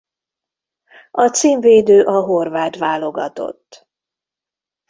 [1.11, 3.87] A címvédő a horvát válogatott.